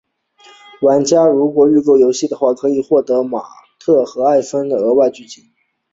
[0.81, 3.43] 玩家如果预购游戏的话可获得关于马
[3.79, 5.43] 特和艾蜜莉的额外剧情。